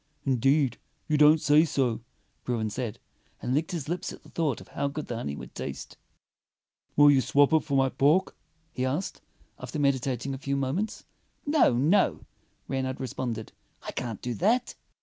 [0.25, 2.01] "Indeed, you don't say so,"
[2.43, 2.97] Bruin said,
[3.39, 5.95] and licked his lips at thought of how good the honey would taste.
[6.95, 7.75] "Will you swap it 62 Fairy Tale Bears for
[8.07, 8.35] my pork?"
[8.73, 9.21] he asked,
[9.59, 11.05] after meditating a few moments.
[11.45, 12.25] "No, no,"
[12.67, 13.51] Reynard responded.
[13.83, 14.73] "I can't do that."